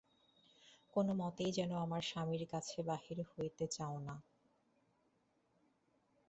[0.93, 4.15] কোনোমতেই যেন আমার স্বামীর কাছে বাহির হইতে চাও না।